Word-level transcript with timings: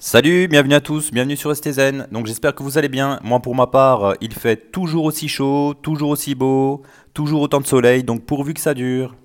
Salut, 0.00 0.46
bienvenue 0.46 0.74
à 0.76 0.80
tous, 0.80 1.10
bienvenue 1.10 1.34
sur 1.34 1.54
STZN. 1.56 2.06
Donc 2.12 2.26
j'espère 2.26 2.54
que 2.54 2.62
vous 2.62 2.78
allez 2.78 2.88
bien. 2.88 3.18
Moi 3.24 3.40
pour 3.40 3.56
ma 3.56 3.66
part, 3.66 4.14
il 4.20 4.32
fait 4.32 4.70
toujours 4.70 5.06
aussi 5.06 5.26
chaud, 5.26 5.74
toujours 5.74 6.10
aussi 6.10 6.36
beau, 6.36 6.82
toujours 7.14 7.40
autant 7.40 7.60
de 7.60 7.66
soleil, 7.66 8.04
donc 8.04 8.24
pourvu 8.24 8.54
que 8.54 8.60
ça 8.60 8.74
dure. 8.74 9.16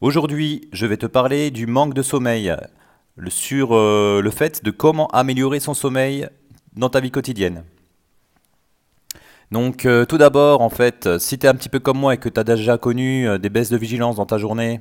Aujourd'hui, 0.00 0.68
je 0.72 0.84
vais 0.84 0.96
te 0.96 1.06
parler 1.06 1.52
du 1.52 1.68
manque 1.68 1.94
de 1.94 2.02
sommeil, 2.02 2.52
sur 3.28 3.68
euh, 3.72 4.20
le 4.20 4.30
fait 4.32 4.64
de 4.64 4.72
comment 4.72 5.06
améliorer 5.10 5.60
son 5.60 5.74
sommeil 5.74 6.28
dans 6.74 6.88
ta 6.88 6.98
vie 6.98 7.12
quotidienne. 7.12 7.62
Donc 9.52 9.86
euh, 9.86 10.04
tout 10.06 10.18
d'abord, 10.18 10.60
en 10.60 10.70
fait, 10.70 11.20
si 11.20 11.38
tu 11.38 11.46
es 11.46 11.48
un 11.48 11.54
petit 11.54 11.68
peu 11.68 11.78
comme 11.78 11.98
moi 11.98 12.14
et 12.14 12.18
que 12.18 12.28
tu 12.28 12.40
as 12.40 12.44
déjà 12.44 12.78
connu 12.78 13.28
euh, 13.28 13.38
des 13.38 13.48
baisses 13.48 13.70
de 13.70 13.76
vigilance 13.76 14.16
dans 14.16 14.26
ta 14.26 14.38
journée, 14.38 14.80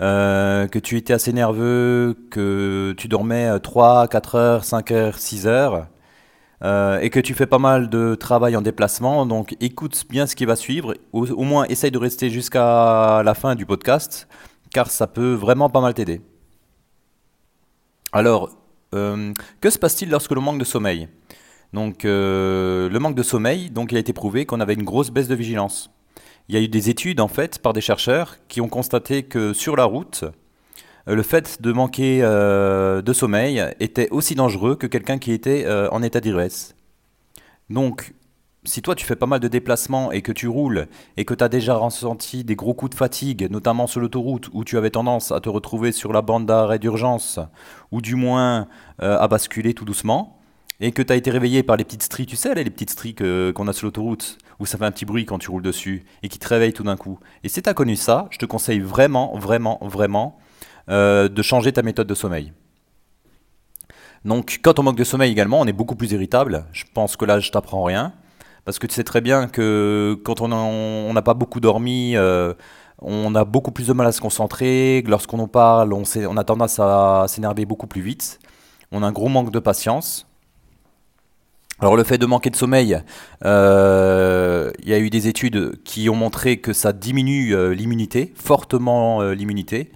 euh, 0.00 0.66
que 0.68 0.78
tu 0.78 0.96
étais 0.98 1.14
assez 1.14 1.32
nerveux, 1.32 2.16
que 2.30 2.94
tu 2.98 3.08
dormais 3.08 3.48
euh, 3.48 3.58
3, 3.58 4.08
4 4.08 4.34
heures, 4.34 4.64
5 4.64 4.90
heures, 4.90 5.18
6 5.18 5.46
heures, 5.46 5.86
euh, 6.62 6.98
et 7.00 7.08
que 7.08 7.18
tu 7.20 7.32
fais 7.32 7.46
pas 7.46 7.58
mal 7.58 7.88
de 7.88 8.14
travail 8.14 8.56
en 8.56 8.62
déplacement, 8.62 9.24
donc 9.24 9.56
écoute 9.60 10.04
bien 10.10 10.26
ce 10.26 10.36
qui 10.36 10.44
va 10.44 10.54
suivre, 10.54 10.94
au, 11.12 11.42
moins 11.44 11.64
essaye 11.66 11.90
de 11.90 11.98
rester 11.98 12.28
jusqu'à 12.28 13.22
la 13.24 13.34
fin 13.34 13.54
du 13.54 13.64
podcast, 13.64 14.28
car 14.70 14.90
ça 14.90 15.06
peut 15.06 15.32
vraiment 15.32 15.70
pas 15.70 15.80
mal 15.80 15.94
t'aider. 15.94 16.20
Alors, 18.12 18.50
euh, 18.94 19.32
que 19.60 19.70
se 19.70 19.78
passe-t-il 19.78 20.10
lorsque 20.10 20.32
l'on 20.32 20.42
manque 20.42 20.58
de 20.58 20.64
sommeil? 20.64 21.08
Donc, 21.72 22.04
le 22.04 22.98
manque 22.98 23.16
de 23.16 23.22
sommeil, 23.22 23.70
il 23.90 23.96
a 23.96 24.00
été 24.00 24.12
prouvé 24.12 24.46
qu'on 24.46 24.60
avait 24.60 24.74
une 24.74 24.84
grosse 24.84 25.10
baisse 25.10 25.28
de 25.28 25.34
vigilance. 25.34 25.90
Il 26.48 26.54
y 26.54 26.58
a 26.58 26.60
eu 26.60 26.68
des 26.68 26.90
études 26.90 27.20
en 27.20 27.28
fait 27.28 27.58
par 27.58 27.72
des 27.72 27.80
chercheurs 27.80 28.36
qui 28.46 28.60
ont 28.60 28.68
constaté 28.68 29.24
que 29.24 29.52
sur 29.52 29.74
la 29.74 29.84
route, 29.84 30.24
euh, 31.08 31.14
le 31.14 31.22
fait 31.22 31.60
de 31.60 31.72
manquer 31.72 32.20
euh, 32.22 33.02
de 33.02 33.12
sommeil 33.12 33.62
était 33.80 34.08
aussi 34.10 34.34
dangereux 34.34 34.76
que 34.76 34.86
quelqu'un 34.86 35.18
qui 35.18 35.32
était 35.32 35.64
euh, 35.66 35.88
en 35.90 36.02
état 36.02 36.20
d'ivresse. 36.20 36.76
Donc, 37.68 38.14
si 38.62 38.80
toi 38.80 38.94
tu 38.94 39.04
fais 39.04 39.16
pas 39.16 39.26
mal 39.26 39.40
de 39.40 39.48
déplacements 39.48 40.12
et 40.12 40.22
que 40.22 40.32
tu 40.32 40.46
roules 40.46 40.86
et 41.16 41.24
que 41.24 41.34
tu 41.34 41.42
as 41.42 41.48
déjà 41.48 41.74
ressenti 41.74 42.44
des 42.44 42.54
gros 42.56 42.74
coups 42.74 42.90
de 42.90 42.96
fatigue, 42.96 43.48
notamment 43.50 43.88
sur 43.88 44.00
l'autoroute 44.00 44.48
où 44.52 44.64
tu 44.64 44.76
avais 44.76 44.90
tendance 44.90 45.32
à 45.32 45.40
te 45.40 45.48
retrouver 45.48 45.90
sur 45.90 46.12
la 46.12 46.22
bande 46.22 46.46
d'arrêt 46.46 46.78
d'urgence 46.80 47.38
ou 47.92 48.00
du 48.00 48.16
moins 48.16 48.66
à 48.98 49.28
basculer 49.28 49.72
tout 49.72 49.84
doucement, 49.84 50.35
et 50.80 50.92
que 50.92 51.02
tu 51.02 51.12
as 51.12 51.16
été 51.16 51.30
réveillé 51.30 51.62
par 51.62 51.76
les 51.76 51.84
petites 51.84 52.02
stries, 52.02 52.26
tu 52.26 52.36
sais, 52.36 52.54
les 52.54 52.70
petites 52.70 52.90
stries 52.90 53.14
qu'on 53.14 53.68
a 53.68 53.72
sur 53.72 53.86
l'autoroute, 53.86 54.38
où 54.60 54.66
ça 54.66 54.78
fait 54.78 54.84
un 54.84 54.90
petit 54.90 55.04
bruit 55.04 55.24
quand 55.24 55.38
tu 55.38 55.50
roules 55.50 55.62
dessus, 55.62 56.04
et 56.22 56.28
qui 56.28 56.38
te 56.38 56.48
réveille 56.48 56.72
tout 56.72 56.82
d'un 56.82 56.96
coup. 56.96 57.18
Et 57.44 57.48
si 57.48 57.62
tu 57.62 57.68
as 57.68 57.74
connu 57.74 57.96
ça, 57.96 58.28
je 58.30 58.38
te 58.38 58.46
conseille 58.46 58.80
vraiment, 58.80 59.36
vraiment, 59.36 59.78
vraiment 59.82 60.38
euh, 60.90 61.28
de 61.28 61.42
changer 61.42 61.72
ta 61.72 61.82
méthode 61.82 62.06
de 62.06 62.14
sommeil. 62.14 62.52
Donc, 64.24 64.60
quand 64.62 64.78
on 64.78 64.82
manque 64.82 64.96
de 64.96 65.04
sommeil 65.04 65.30
également, 65.30 65.60
on 65.60 65.66
est 65.66 65.72
beaucoup 65.72 65.94
plus 65.94 66.12
irritable. 66.12 66.66
Je 66.72 66.84
pense 66.92 67.16
que 67.16 67.24
là, 67.24 67.38
je 67.38 67.50
t'apprends 67.50 67.84
rien. 67.84 68.12
Parce 68.64 68.80
que 68.80 68.88
tu 68.88 68.94
sais 68.94 69.04
très 69.04 69.20
bien 69.20 69.46
que 69.46 70.18
quand 70.24 70.40
on 70.40 71.12
n'a 71.12 71.22
pas 71.22 71.34
beaucoup 71.34 71.60
dormi, 71.60 72.16
euh, 72.16 72.52
on 72.98 73.34
a 73.36 73.44
beaucoup 73.44 73.70
plus 73.70 73.86
de 73.86 73.92
mal 73.92 74.08
à 74.08 74.12
se 74.12 74.20
concentrer. 74.20 75.04
Lorsqu'on 75.06 75.38
en 75.38 75.46
parle, 75.46 75.92
on, 75.92 76.02
on 76.28 76.36
a 76.36 76.44
tendance 76.44 76.80
à 76.80 77.26
s'énerver 77.28 77.64
beaucoup 77.64 77.86
plus 77.86 78.00
vite. 78.00 78.40
On 78.90 79.04
a 79.04 79.06
un 79.06 79.12
gros 79.12 79.28
manque 79.28 79.52
de 79.52 79.60
patience. 79.60 80.26
Alors 81.78 81.94
le 81.94 82.04
fait 82.04 82.16
de 82.16 82.24
manquer 82.24 82.48
de 82.48 82.56
sommeil, 82.56 83.02
euh, 83.44 84.70
il 84.82 84.88
y 84.88 84.94
a 84.94 84.98
eu 84.98 85.10
des 85.10 85.28
études 85.28 85.78
qui 85.84 86.08
ont 86.08 86.14
montré 86.14 86.56
que 86.56 86.72
ça 86.72 86.94
diminue 86.94 87.54
euh, 87.54 87.74
l'immunité, 87.74 88.32
fortement 88.34 89.20
euh, 89.20 89.34
l'immunité. 89.34 89.90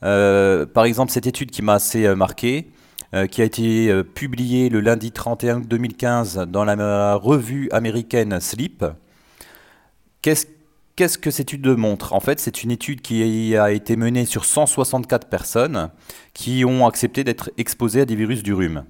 Par 0.00 0.84
exemple, 0.84 1.12
cette 1.12 1.28
étude 1.28 1.52
qui 1.52 1.62
m'a 1.62 1.74
assez 1.74 2.12
marqué, 2.14 2.70
qui 3.30 3.42
a 3.42 3.44
été 3.44 4.02
publiée 4.14 4.70
le 4.70 4.80
lundi 4.80 5.12
31 5.12 5.58
août 5.58 5.68
2015 5.68 6.46
dans 6.48 6.64
la, 6.64 7.14
revue 7.16 7.68
américaine 7.70 8.40
Sleep. 8.40 8.84
Qu'est-ce 10.22 10.46
qu'est-ce 10.96 11.18
que 11.18 11.30
cette 11.30 11.52
étude 11.52 11.66
montre? 11.66 12.14
En 12.14 12.20
fait, 12.20 12.40
c'est 12.40 12.62
une 12.62 12.70
étude 12.70 13.02
qui 13.02 13.56
a 13.56 13.72
été 13.72 13.96
menée 13.96 14.24
sur 14.24 14.46
164 14.46 15.28
personnes 15.28 15.90
qui 16.32 16.64
ont 16.64 16.86
accepté 16.86 17.22
d'être 17.22 17.50
exposées 17.58 18.00
à 18.00 18.04
des 18.06 18.16
virus 18.16 18.42
du 18.42 18.54
rhume. 18.54 18.84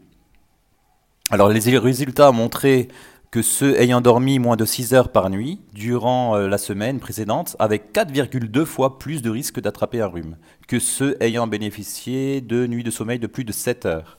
Alors, 1.32 1.48
les 1.48 1.78
résultats 1.78 2.30
ont 2.30 2.32
montré 2.32 2.88
que 3.30 3.40
ceux 3.40 3.80
ayant 3.80 4.00
dormi 4.00 4.40
moins 4.40 4.56
de 4.56 4.64
6 4.64 4.94
heures 4.94 5.10
par 5.10 5.30
nuit 5.30 5.60
durant 5.72 6.34
euh, 6.34 6.48
la 6.48 6.58
semaine 6.58 6.98
précédente 6.98 7.54
avaient 7.60 7.78
4,2 7.78 8.64
fois 8.64 8.98
plus 8.98 9.22
de 9.22 9.30
risque 9.30 9.60
d'attraper 9.60 10.00
un 10.00 10.08
rhume 10.08 10.36
que 10.66 10.80
ceux 10.80 11.16
ayant 11.20 11.46
bénéficié 11.46 12.40
de 12.40 12.66
nuits 12.66 12.82
de 12.82 12.90
sommeil 12.90 13.20
de 13.20 13.28
plus 13.28 13.44
de 13.44 13.52
7 13.52 13.86
heures. 13.86 14.18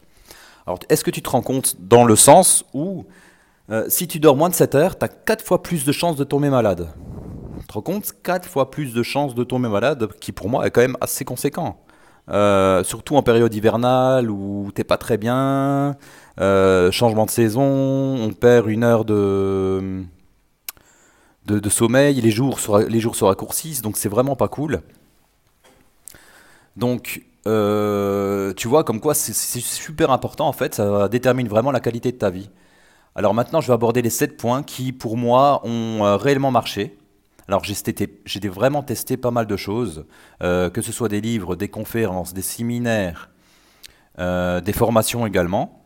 Alors, 0.66 0.80
est-ce 0.88 1.04
que 1.04 1.12
tu 1.12 1.22
te 1.22 1.30
rends 1.30 1.42
compte 1.42 1.76
dans 1.82 2.06
le 2.06 2.16
sens 2.16 2.64
où 2.74 3.06
euh, 3.70 3.84
si 3.90 4.08
tu 4.08 4.22
dors 4.22 4.38
moins 4.38 4.48
de 4.48 4.56
7 4.56 4.76
heures, 4.76 4.98
tu 4.98 5.04
as 5.04 5.10
4 5.10 5.44
fois 5.44 5.62
plus 5.62 5.84
de 5.84 5.92
chances 5.92 6.16
de 6.16 6.24
tomber 6.24 6.50
malade? 6.50 6.88
Tu 7.60 7.68
te 7.68 7.74
rends 7.74 7.82
compte? 7.82 8.14
4 8.24 8.48
fois 8.48 8.72
plus 8.72 8.94
de 8.94 9.04
chances 9.04 9.36
de 9.36 9.44
tomber 9.44 9.68
malade, 9.68 10.08
qui 10.22 10.32
pour 10.32 10.48
moi 10.48 10.66
est 10.66 10.72
quand 10.72 10.82
même 10.82 10.98
assez 11.02 11.26
conséquent. 11.26 11.78
Euh, 12.30 12.84
surtout 12.84 13.18
en 13.18 13.24
période 13.24 13.54
hivernale 13.54 14.30
où 14.30 14.72
t'es 14.74 14.86
pas 14.86 14.98
très 14.98 15.18
bien, 15.18 15.98
euh, 16.42 16.92
changement 16.92 17.26
de 17.26 17.30
saison, 17.30 17.62
on 17.64 18.32
perd 18.34 18.68
une 18.68 18.84
heure 18.84 19.06
de, 19.06 20.04
de, 21.46 21.70
sommeil, 21.70 22.20
les 22.20 22.32
jours, 22.32 22.60
se 22.60 22.88
les 22.88 23.00
jours 23.00 23.16
se 23.16 23.24
raccourcissent, 23.24 23.84
donc 23.84 23.96
c'est 23.96 24.10
vraiment 24.10 24.36
pas 24.36 24.48
cool. 24.48 24.82
Donc, 26.78 27.22
euh, 27.46 28.54
tu 28.54 28.68
vois, 28.68 28.84
comme 28.84 29.00
quoi 29.00 29.14
c'est 29.14 29.34
super 29.34 30.10
important 30.10 30.48
en 30.48 30.54
fait, 30.54 30.76
ça 30.76 31.08
détermine 31.10 31.48
vraiment 31.48 31.72
la 31.72 31.80
qualité 31.80 32.12
de 32.12 32.18
ta 32.18 32.32
vie. 32.32 32.50
Alors 33.14 33.36
maintenant, 33.36 33.62
je 33.62 33.68
vais 33.68 33.74
aborder 33.74 34.02
les 34.02 34.10
7 34.10 34.36
points 34.36 34.64
qui, 34.64 34.94
pour 34.94 35.18
moi, 35.18 35.62
ont 35.64 36.06
euh, 36.06 36.16
réellement 36.16 36.50
marché. 36.50 36.98
Alors 37.48 37.64
j'ai 37.64 38.50
vraiment 38.50 38.82
testé 38.82 39.16
pas 39.18 39.32
mal 39.32 39.46
de 39.46 39.58
choses, 39.58 40.06
que 40.40 40.82
ce 40.82 40.92
soit 40.92 41.10
des 41.10 41.20
livres, 41.20 41.56
des 41.56 41.68
conférences, 41.68 42.34
des 42.34 42.42
séminaires, 42.42 43.30
des 44.18 44.74
formations 44.74 45.28
également. 45.28 45.81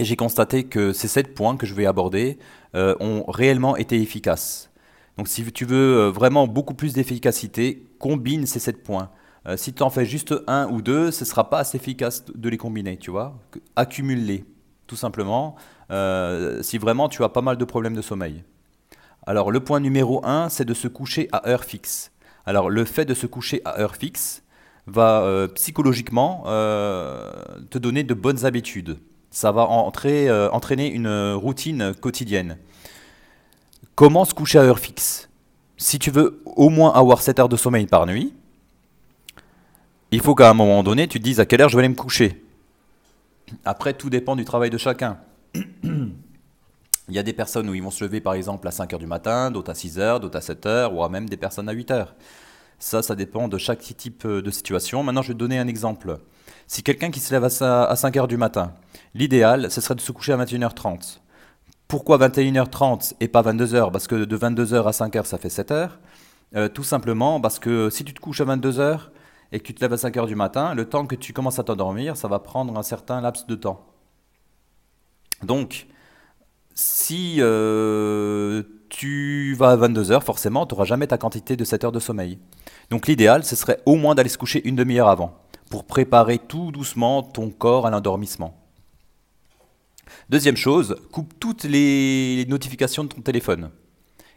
Et 0.00 0.04
j'ai 0.04 0.16
constaté 0.16 0.64
que 0.64 0.94
ces 0.94 1.08
7 1.08 1.34
points 1.34 1.58
que 1.58 1.66
je 1.66 1.74
vais 1.74 1.84
aborder 1.84 2.38
euh, 2.74 2.94
ont 3.00 3.22
réellement 3.30 3.76
été 3.76 4.00
efficaces. 4.00 4.70
Donc 5.18 5.28
si 5.28 5.44
tu 5.52 5.66
veux 5.66 5.98
euh, 5.98 6.10
vraiment 6.10 6.46
beaucoup 6.46 6.72
plus 6.72 6.94
d'efficacité, 6.94 7.86
combine 7.98 8.46
ces 8.46 8.60
7 8.60 8.82
points. 8.82 9.10
Euh, 9.46 9.58
si 9.58 9.74
tu 9.74 9.82
en 9.82 9.90
fais 9.90 10.06
juste 10.06 10.34
un 10.46 10.68
ou 10.70 10.80
deux, 10.80 11.10
ce 11.10 11.24
ne 11.24 11.28
sera 11.28 11.50
pas 11.50 11.58
assez 11.58 11.76
efficace 11.76 12.24
de 12.34 12.48
les 12.48 12.56
combiner, 12.56 12.96
tu 12.96 13.10
vois. 13.10 13.38
Accumule-les, 13.76 14.46
tout 14.86 14.96
simplement, 14.96 15.56
si 16.62 16.78
vraiment 16.78 17.10
tu 17.10 17.22
as 17.22 17.28
pas 17.28 17.42
mal 17.42 17.58
de 17.58 17.64
problèmes 17.66 17.94
de 17.94 18.00
sommeil. 18.00 18.42
Alors 19.26 19.50
le 19.50 19.60
point 19.60 19.80
numéro 19.80 20.24
un, 20.24 20.48
c'est 20.48 20.64
de 20.64 20.72
se 20.72 20.88
coucher 20.88 21.28
à 21.30 21.46
heure 21.46 21.64
fixe. 21.64 22.10
Alors 22.46 22.70
le 22.70 22.86
fait 22.86 23.04
de 23.04 23.12
se 23.12 23.26
coucher 23.26 23.60
à 23.66 23.78
heure 23.78 23.96
fixe 23.96 24.44
va 24.86 25.46
psychologiquement 25.54 26.44
te 26.44 27.76
donner 27.76 28.02
de 28.02 28.14
bonnes 28.14 28.46
habitudes. 28.46 28.96
Ça 29.30 29.52
va 29.52 29.62
euh, 29.62 30.50
entraîner 30.50 30.90
une 30.90 31.32
routine 31.34 31.94
quotidienne. 31.94 32.58
Comment 33.94 34.24
se 34.24 34.34
coucher 34.34 34.58
à 34.58 34.62
heure 34.62 34.78
fixe? 34.78 35.28
Si 35.76 35.98
tu 35.98 36.10
veux 36.10 36.42
au 36.44 36.68
moins 36.68 36.92
avoir 36.92 37.22
7 37.22 37.38
heures 37.38 37.48
de 37.48 37.56
sommeil 37.56 37.86
par 37.86 38.06
nuit, 38.06 38.34
il 40.10 40.20
faut 40.20 40.34
qu'à 40.34 40.50
un 40.50 40.54
moment 40.54 40.82
donné, 40.82 41.06
tu 41.06 41.20
te 41.20 41.24
dises 41.24 41.38
à 41.38 41.46
quelle 41.46 41.60
heure 41.60 41.68
je 41.68 41.76
vais 41.76 41.82
aller 41.82 41.88
me 41.88 41.94
coucher. 41.94 42.44
Après, 43.64 43.94
tout 43.94 44.10
dépend 44.10 44.36
du 44.36 44.44
travail 44.44 44.70
de 44.70 44.78
chacun. 44.78 45.18
Il 45.54 47.16
y 47.16 47.18
a 47.18 47.22
des 47.22 47.32
personnes 47.32 47.68
où 47.68 47.74
ils 47.74 47.82
vont 47.82 47.90
se 47.90 48.04
lever 48.04 48.20
par 48.20 48.34
exemple 48.34 48.68
à 48.68 48.70
5 48.70 48.92
heures 48.92 48.98
du 49.00 49.06
matin, 49.06 49.50
d'autres 49.50 49.70
à 49.70 49.74
6 49.74 49.98
heures, 49.98 50.20
d'autres 50.20 50.38
à 50.38 50.40
7 50.40 50.66
heures, 50.66 50.94
ou 50.94 51.08
même 51.08 51.28
des 51.28 51.36
personnes 51.36 51.68
à 51.68 51.72
8 51.72 51.90
heures. 51.90 52.14
Ça, 52.78 53.02
ça 53.02 53.14
dépend 53.14 53.48
de 53.48 53.58
chaque 53.58 53.80
type 53.80 54.24
euh, 54.24 54.40
de 54.40 54.50
situation. 54.50 55.02
Maintenant, 55.02 55.22
je 55.22 55.28
vais 55.28 55.34
te 55.34 55.38
donner 55.38 55.58
un 55.58 55.68
exemple. 55.68 56.18
Si 56.70 56.84
quelqu'un 56.84 57.10
qui 57.10 57.18
se 57.18 57.34
lève 57.34 57.42
à 57.42 57.50
sa- 57.50 57.82
à 57.84 57.96
5 57.96 58.16
heures 58.16 58.28
du 58.28 58.36
matin, 58.36 58.74
l'idéal, 59.12 59.72
ce 59.72 59.80
serait 59.80 59.96
de 59.96 60.00
se 60.00 60.12
coucher 60.12 60.32
à 60.32 60.36
21h30. 60.36 61.20
Pourquoi 61.88 62.16
21h30 62.16 63.14
et 63.18 63.26
pas 63.26 63.42
22h? 63.42 63.90
Parce 63.90 64.06
que 64.06 64.14
de 64.24 64.36
22h 64.36 64.86
à 64.86 64.92
5h, 64.92 65.24
ça 65.26 65.36
fait 65.36 65.50
7 65.50 65.72
heures. 65.72 65.98
Euh, 66.54 66.68
tout 66.68 66.84
simplement 66.84 67.40
parce 67.40 67.58
que 67.58 67.90
si 67.90 68.04
tu 68.04 68.14
te 68.14 68.20
couches 68.20 68.40
à 68.40 68.44
22h 68.44 69.10
et 69.50 69.58
que 69.58 69.64
tu 69.64 69.74
te 69.74 69.80
lèves 69.80 69.94
à 69.94 69.96
5h 69.96 70.28
du 70.28 70.36
matin, 70.36 70.74
le 70.76 70.84
temps 70.88 71.06
que 71.06 71.16
tu 71.16 71.32
commences 71.32 71.58
à 71.58 71.64
t'endormir, 71.64 72.16
ça 72.16 72.28
va 72.28 72.38
prendre 72.38 72.78
un 72.78 72.84
certain 72.84 73.20
laps 73.20 73.48
de 73.48 73.56
temps. 73.56 73.84
Donc, 75.42 75.88
si 76.72 77.38
euh, 77.40 78.62
tu 78.90 79.54
vas 79.54 79.70
à 79.70 79.76
22 79.76 80.12
heures, 80.12 80.22
forcément, 80.22 80.66
tu 80.66 80.74
n'auras 80.76 80.84
jamais 80.84 81.08
ta 81.08 81.18
quantité 81.18 81.56
de 81.56 81.64
7 81.64 81.82
heures 81.82 81.90
de 81.90 81.98
sommeil. 81.98 82.38
Donc 82.90 83.08
l'idéal, 83.08 83.42
ce 83.42 83.56
serait 83.56 83.80
au 83.86 83.96
moins 83.96 84.14
d'aller 84.14 84.28
se 84.28 84.38
coucher 84.38 84.64
une 84.68 84.76
demi-heure 84.76 85.08
avant, 85.08 85.34
pour 85.70 85.86
préparer 85.86 86.38
tout 86.38 86.72
doucement 86.72 87.22
ton 87.22 87.48
corps 87.48 87.86
à 87.86 87.90
l'endormissement. 87.90 88.60
Deuxième 90.28 90.56
chose, 90.56 90.96
coupe 91.12 91.32
toutes 91.40 91.64
les 91.64 92.44
notifications 92.48 93.04
de 93.04 93.08
ton 93.08 93.22
téléphone, 93.22 93.70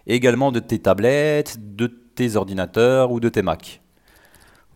également 0.07 0.51
de 0.51 0.59
tes 0.59 0.79
tablettes, 0.79 1.75
de 1.75 1.87
tes 1.87 2.35
ordinateurs 2.35 3.11
ou 3.11 3.19
de 3.19 3.27
tes 3.27 3.41
Macs. 3.41 3.81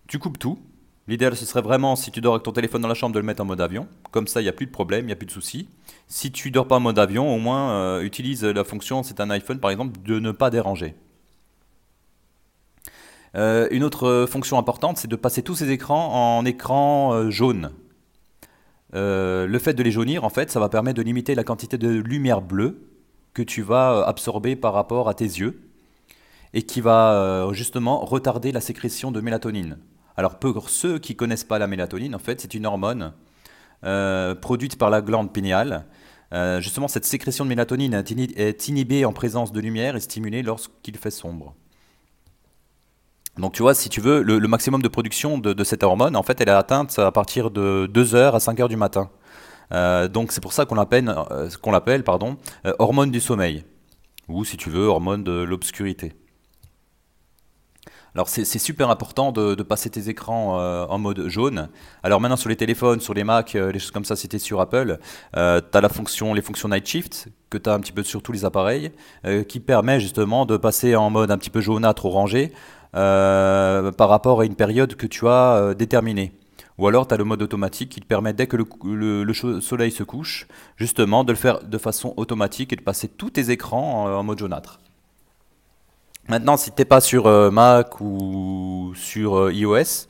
Tu 0.08 0.20
coupes 0.20 0.40
tout, 0.40 0.60
L'idéal, 1.08 1.38
ce 1.38 1.46
serait 1.46 1.62
vraiment, 1.62 1.96
si 1.96 2.12
tu 2.12 2.20
dors 2.20 2.34
avec 2.34 2.44
ton 2.44 2.52
téléphone 2.52 2.82
dans 2.82 2.90
la 2.90 2.94
chambre, 2.94 3.14
de 3.14 3.20
le 3.20 3.26
mettre 3.26 3.42
en 3.42 3.46
mode 3.46 3.62
avion. 3.62 3.88
Comme 4.12 4.28
ça, 4.28 4.42
il 4.42 4.44
n'y 4.44 4.50
a 4.50 4.54
plus 4.54 4.66
de 4.66 4.72
problème, 4.72 5.06
il 5.06 5.08
n'y 5.08 5.14
a 5.14 5.16
plus 5.16 5.26
de 5.26 5.32
soucis. 5.32 5.70
Si 6.08 6.34
tu 6.34 6.52
dors 6.52 6.68
pas 6.68 6.76
en 6.76 6.80
mode 6.82 7.00
avion, 7.00 7.34
au 7.34 7.38
moins, 7.38 7.72
euh, 7.72 8.02
utilise 8.02 8.44
la 8.44 8.66
fonction, 8.66 9.04
c'est 9.04 9.22
un 9.22 9.30
iPhone 9.30 9.60
par 9.62 9.72
exemple, 9.72 10.02
de 10.04 10.20
ne 10.20 10.32
pas 10.32 10.50
déranger. 10.50 10.96
Euh, 13.38 13.68
une 13.72 13.84
autre 13.84 14.26
fonction 14.30 14.58
importante, 14.58 14.98
c'est 14.98 15.08
de 15.08 15.16
passer 15.16 15.44
tous 15.44 15.56
ces 15.56 15.72
écrans 15.72 16.38
en 16.38 16.46
écran 16.46 17.14
euh, 17.14 17.30
jaune. 17.30 17.72
le 18.94 19.60
fait 19.60 19.74
de 19.74 19.84
les 19.84 19.92
jaunir, 19.92 20.24
en 20.24 20.30
fait, 20.30 20.52
ça 20.52 20.60
va 20.60 20.70
permettre 20.70 20.98
de 20.98 21.04
limiter 21.04 21.36
la 21.36 21.44
quantité 21.44 21.78
de 21.78 21.90
lumière 21.90 22.42
bleue 22.42 22.82
que 23.34 23.44
tu 23.44 23.62
vas 23.62 24.04
absorber 24.08 24.56
par 24.56 24.74
rapport 24.74 25.08
à 25.08 25.14
tes 25.14 25.26
yeux 25.26 25.62
et 26.54 26.64
qui 26.64 26.82
va 26.82 27.50
justement 27.52 28.04
retarder 28.04 28.52
la 28.52 28.62
sécrétion 28.62 29.12
de 29.12 29.22
mélatonine. 29.22 29.78
Alors 30.16 30.40
pour 30.40 30.72
ceux 30.72 30.98
qui 30.98 31.16
connaissent 31.16 31.44
pas 31.44 31.60
la 31.60 31.68
mélatonine, 31.68 32.16
en 32.16 32.20
fait, 32.20 32.42
c'est 32.42 32.56
une 32.56 32.66
hormone 32.66 33.14
euh, 33.84 34.34
produite 34.34 34.78
par 34.78 34.90
la 34.90 35.02
glande 35.02 35.32
pinéale. 35.32 35.86
Euh, 36.34 36.60
justement, 36.60 36.88
cette 36.88 37.06
sécrétion 37.06 37.46
de 37.46 37.50
mélatonine 37.50 37.94
est 37.94 38.68
inhibée 38.68 39.06
en 39.06 39.14
présence 39.14 39.52
de 39.52 39.60
lumière 39.60 39.96
et 39.96 40.00
stimulée 40.00 40.42
lorsqu'il 40.42 40.98
fait 40.98 41.12
sombre. 41.12 41.56
Donc 43.38 43.54
tu 43.54 43.62
vois, 43.62 43.74
si 43.74 43.90
tu 43.90 44.02
veux, 44.02 44.22
le, 44.22 44.40
maximum 44.48 44.82
de 44.82 44.88
production 44.88 45.38
de, 45.38 45.64
cette 45.64 45.84
hormone, 45.84 46.16
en 46.16 46.24
fait, 46.24 46.42
elle 46.42 46.50
est 46.50 46.52
atteinte 46.52 46.98
à 47.00 47.12
partir 47.12 47.52
de 47.52 47.90
2h 47.94 48.32
à 48.32 48.38
5h 48.38 48.68
du 48.68 48.78
matin. 48.78 49.10
Euh, 49.74 50.08
donc 50.08 50.32
c'est 50.32 50.42
pour 50.42 50.54
ça 50.54 50.66
qu'on 50.66 50.76
l'appelle, 50.76 51.14
l'appelle 51.66 52.04
pardon, 52.04 52.38
hormone 52.80 53.12
du 53.12 53.20
sommeil, 53.20 53.66
ou 54.28 54.46
si 54.46 54.58
tu 54.58 54.70
veux, 54.70 54.88
hormone 54.88 55.24
de 55.24 55.44
l'obscurité. 55.44 56.14
Alors 58.18 58.30
c'est 58.30 58.58
super 58.58 58.90
important 58.90 59.32
de, 59.32 59.54
passer 59.62 59.92
tes 59.92 60.10
écrans 60.10 60.60
euh, 60.60 60.88
en 60.90 60.98
mode 60.98 61.28
jaune. 61.28 61.70
Alors 62.02 62.20
maintenant 62.20 62.36
sur 62.36 62.50
les 62.50 62.56
téléphones, 62.56 63.00
sur 63.00 63.14
les 63.14 63.24
Mac, 63.24 63.54
euh, 63.56 63.72
les 63.72 63.78
choses 63.78 63.92
comme 63.92 64.06
ça, 64.06 64.16
c'était 64.16 64.40
sur 64.40 64.60
Apple, 64.60 64.98
euh, 65.36 65.62
tu 65.72 65.78
as 65.78 65.90
fonction, 65.90 66.34
les 66.34 66.42
fonctions 66.42 66.68
Night 66.68 66.88
Shift 66.88 67.28
que 67.52 67.60
tu 67.60 67.70
as 67.70 67.74
un 67.74 67.80
petit 67.80 67.92
peu 67.92 68.02
sur 68.02 68.24
tous 68.24 68.32
les 68.32 68.44
appareils, 68.44 68.92
qui 69.48 69.62
permet 69.62 70.02
justement 70.02 70.46
de 70.46 70.58
passer 70.58 70.98
en 70.98 71.10
mode 71.10 71.32
un 71.32 71.38
petit 71.38 71.50
peu 71.50 71.62
jaunâtre 71.62 72.06
orangé 72.06 72.52
par 72.94 74.10
rapport 74.10 74.42
à 74.42 74.46
une 74.46 74.56
période 74.56 74.96
que 74.96 75.08
tu 75.08 75.28
as 75.28 75.74
déterminée. 75.78 76.34
Ou 76.78 76.88
alors 76.88 77.08
tu 77.08 77.14
as 77.14 77.18
le 77.18 77.24
mode 77.24 77.42
automatique 77.42 77.90
qui 77.90 78.02
te 78.02 78.06
permet 78.06 78.34
dès 78.34 78.48
que 78.48 78.58
le, 78.58 79.34
soleil 79.62 79.92
se 79.92 80.04
couche, 80.04 80.48
justement 80.76 81.24
de 81.24 81.32
le 81.32 81.38
faire 81.38 81.64
de 81.64 81.78
façon 81.78 82.14
automatique 82.18 82.74
et 82.74 82.76
de 82.76 82.82
passer 82.82 83.08
tous 83.08 83.32
tes 83.32 83.50
écrans 83.50 84.06
en 84.06 84.24
mode 84.24 84.40
jaunâtre. 84.40 84.80
Maintenant, 86.30 86.58
si 86.58 86.72
tu 86.72 86.82
n'es 86.82 86.86
pas 86.86 87.00
sur 87.00 87.26
euh, 87.26 87.52
Mac 87.52 88.02
ou 88.02 88.92
sur 88.96 89.38
euh, 89.38 89.54
iOS, 89.54 90.08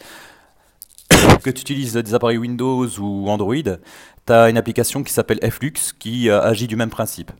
que 1.44 1.50
tu 1.52 1.62
utilises 1.62 1.94
des 1.94 2.14
appareils 2.16 2.40
Windows 2.40 2.88
ou 3.00 3.30
Android, 3.30 3.54
tu 3.56 4.34
as 4.34 4.50
une 4.50 4.58
application 4.58 5.04
qui 5.04 5.14
s'appelle 5.14 5.40
Flux 5.52 5.74
qui 6.00 6.30
euh, 6.30 6.42
agit 6.42 6.66
du 6.66 6.76
même 6.76 6.90
principe. 6.90 7.32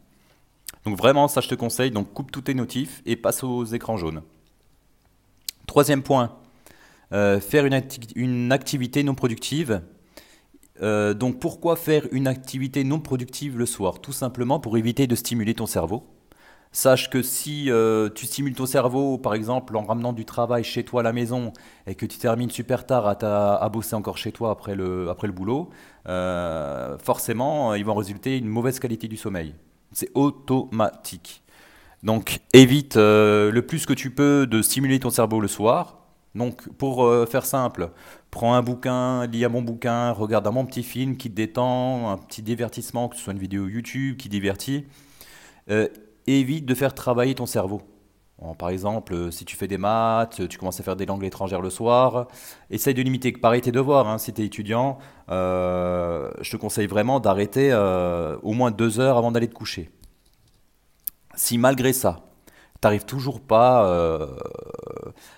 Donc 0.86 0.96
vraiment, 0.96 1.28
ça 1.28 1.42
je 1.42 1.48
te 1.48 1.56
conseille, 1.56 1.90
donc 1.90 2.14
coupe 2.14 2.32
tous 2.32 2.42
tes 2.42 2.54
notifs 2.54 3.02
et 3.08 3.16
passe 3.16 3.44
aux 3.44 3.66
écrans 3.66 3.98
jaunes. 3.98 4.22
Troisième 5.68 6.02
point, 6.02 6.36
faire 7.12 7.66
une, 7.66 8.52
activité 8.52 9.04
non 9.04 9.14
productive. 9.14 9.82
donc 10.82 11.40
pourquoi 11.40 11.76
faire 11.76 12.08
une 12.12 12.28
activité 12.28 12.84
non 12.84 13.00
productive 13.00 13.58
le 13.58 13.68
soir? 13.68 14.02
Tout 14.02 14.14
simplement 14.14 14.60
pour 14.60 14.78
éviter 14.78 15.06
de 15.06 15.16
stimuler 15.16 15.54
ton 15.54 15.68
cerveau. 15.68 16.04
Sache 16.72 17.10
que 17.10 17.22
si 17.22 17.72
euh, 17.72 18.10
tu 18.14 18.26
stimules 18.26 18.54
ton 18.54 18.66
cerveau, 18.66 19.18
par 19.18 19.34
exemple, 19.34 19.76
en 19.78 19.84
ramenant 19.84 20.14
du 20.14 20.26
travail 20.26 20.64
chez 20.64 20.84
toi 20.84 21.00
à 21.02 21.04
la 21.04 21.14
maison 21.14 21.54
et 21.88 21.96
que 21.96 22.06
tu 22.06 22.18
termines 22.18 22.50
super 22.50 22.86
tard 22.86 23.18
à, 23.20 23.70
bosser 23.70 23.96
encore 23.96 24.18
chez 24.18 24.32
toi 24.32 24.52
après 24.52 24.76
le, 24.76 25.10
après 25.10 25.28
le 25.28 25.34
boulot, 25.34 25.70
euh, 26.08 26.98
forcément, 27.00 27.74
il 27.74 27.86
va 27.86 27.94
en 27.94 27.96
résulter 27.96 28.38
une 28.38 28.48
mauvaise 28.48 28.80
qualité 28.80 29.08
du 29.08 29.18
sommeil. 29.18 29.56
C'est 29.94 30.12
automatique. 30.14 31.42
Donc 32.04 32.40
évite 32.54 32.98
euh, 32.98 33.52
le 33.52 33.66
plus 33.66 33.86
que 33.86 33.94
tu 33.94 34.12
peux 34.12 34.48
de 34.48 34.62
stimuler 34.62 35.00
ton 35.00 35.10
cerveau 35.10 35.40
le 35.40 35.48
soir. 35.48 35.98
Donc 36.36 36.70
pour 36.74 37.10
faire 37.28 37.46
simple, 37.46 37.90
prends 38.30 38.54
un 38.54 38.62
bouquin, 38.62 39.26
lis 39.26 39.44
un 39.44 39.50
bon 39.50 39.64
bouquin, 39.64 40.12
regarde 40.12 40.46
un 40.46 40.52
bon 40.52 40.68
petit 40.68 40.84
film 40.84 41.18
qui 41.18 41.32
te 41.32 41.36
détend, 41.36 42.12
un 42.12 42.18
petit 42.18 42.44
divertissement, 42.44 43.10
que 43.10 43.16
ce 43.16 43.24
soit 43.24 43.34
une 43.34 43.40
vidéo 43.40 43.68
YouTube 43.68 44.18
qui 44.18 44.30
divertit 44.30 44.86
évite 46.28 46.66
de 46.66 46.76
faire 46.76 46.94
travailler 46.94 47.36
ton 47.36 47.46
cerveau. 47.46 47.82
par 48.60 48.70
exemple, 48.70 49.14
euh, 49.14 49.32
si 49.32 49.46
tu 49.46 49.56
fais 49.56 49.68
des 49.68 49.80
maths, 49.80 50.48
tu 50.48 50.58
commences 50.58 50.80
à 50.80 50.84
faire 50.84 50.96
des 50.96 51.06
langues 51.06 51.24
étrangères 51.24 51.62
le 51.62 51.70
soir, 51.70 52.28
essaye 52.70 52.94
de 52.94 53.02
limiter, 53.02 53.32
pareil 53.32 53.62
tes 53.62 53.72
devoirs, 53.72 54.08
hein, 54.08 54.20
si 54.20 54.32
tu 54.34 54.42
es 54.42 54.46
étudiant, 54.46 55.00
euh, 55.30 56.30
je 56.42 56.52
te 56.52 56.58
conseille 56.58 56.88
vraiment 56.88 57.20
d'arrêter 57.20 57.70
euh, 57.72 58.38
au 58.44 58.54
moins 58.54 58.72
deux 58.72 59.00
heures 59.00 59.18
avant 59.18 59.32
d'aller 59.32 59.48
te 59.48 59.56
coucher. 59.56 59.90
Si 61.38 61.58
malgré 61.58 61.94
ça, 61.94 62.26
tu 62.46 62.52
n'arrives 62.84 63.06
toujours 63.06 63.40
pas 63.40 64.28